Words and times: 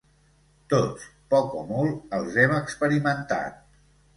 Tots, 0.73 1.03
poc 1.35 1.53
o 1.61 1.63
molt, 1.73 2.01
els 2.21 2.41
hem 2.45 2.57
experimentat. 2.59 3.65